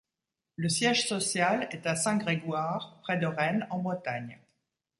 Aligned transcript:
Le 0.55 0.67
siège 0.67 1.07
social 1.07 1.67
est 1.69 1.85
à 1.85 1.95
Saint-Grégoire, 1.95 2.97
près 3.03 3.17
de 3.19 3.27
Rennes, 3.27 3.67
en 3.69 3.77
Bretagne. 3.77 4.39